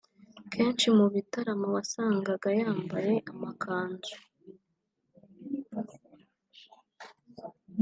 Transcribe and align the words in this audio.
Kenshi 0.51 0.85
mu 0.97 1.05
bitaramo 1.13 1.67
wasangaga 1.75 2.49
yambaye 2.61 3.13
amakanzu 3.31 4.15